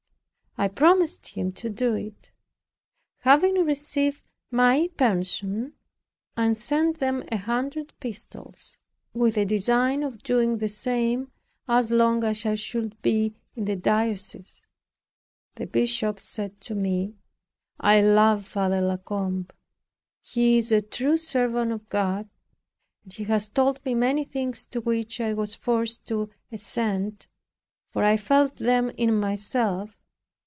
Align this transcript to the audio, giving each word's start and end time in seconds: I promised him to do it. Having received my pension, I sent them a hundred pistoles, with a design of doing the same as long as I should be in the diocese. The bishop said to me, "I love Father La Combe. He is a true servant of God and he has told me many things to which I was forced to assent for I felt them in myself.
I 0.57 0.67
promised 0.67 1.27
him 1.27 1.53
to 1.53 1.69
do 1.69 1.93
it. 1.95 2.33
Having 3.19 3.65
received 3.65 4.21
my 4.51 4.89
pension, 4.97 5.75
I 6.35 6.51
sent 6.51 6.99
them 6.99 7.23
a 7.31 7.37
hundred 7.37 7.93
pistoles, 8.01 8.77
with 9.13 9.37
a 9.37 9.45
design 9.45 10.03
of 10.03 10.23
doing 10.23 10.57
the 10.57 10.67
same 10.67 11.31
as 11.69 11.89
long 11.89 12.25
as 12.25 12.45
I 12.45 12.55
should 12.55 13.01
be 13.01 13.33
in 13.55 13.63
the 13.63 13.77
diocese. 13.77 14.67
The 15.55 15.67
bishop 15.67 16.19
said 16.19 16.59
to 16.61 16.75
me, 16.75 17.15
"I 17.79 18.01
love 18.01 18.45
Father 18.45 18.81
La 18.81 18.97
Combe. 18.97 19.47
He 20.21 20.57
is 20.57 20.69
a 20.73 20.81
true 20.81 21.15
servant 21.17 21.71
of 21.71 21.87
God 21.87 22.29
and 23.05 23.13
he 23.13 23.23
has 23.23 23.47
told 23.47 23.83
me 23.85 23.95
many 23.95 24.25
things 24.25 24.65
to 24.65 24.81
which 24.81 25.21
I 25.21 25.33
was 25.33 25.55
forced 25.55 26.05
to 26.07 26.29
assent 26.51 27.27
for 27.89 28.03
I 28.03 28.17
felt 28.17 28.57
them 28.57 28.89
in 28.97 29.15
myself. 29.17 29.97